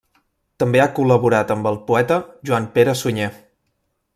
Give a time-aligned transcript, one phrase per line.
[0.61, 2.17] També ha col·laborat amb el poeta
[2.51, 3.29] Joan-Pere Sunyer.